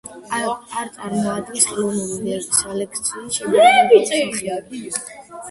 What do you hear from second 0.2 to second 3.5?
არ წარმოადგენს ხელოვნური სელექციის